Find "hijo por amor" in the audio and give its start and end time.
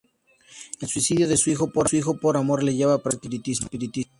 1.51-2.63